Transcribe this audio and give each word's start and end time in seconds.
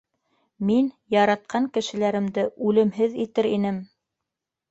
Мин 0.69 0.87
яратҡан 1.15 1.67
кешеләремде 1.75 2.47
үлемһеҙ 2.69 3.19
итер 3.27 3.51
инем! 3.53 3.77